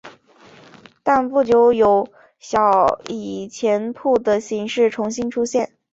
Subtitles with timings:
[1.03, 2.09] 但不久有以
[2.39, 2.99] 小
[3.51, 5.77] 钱铺的形式重新出现。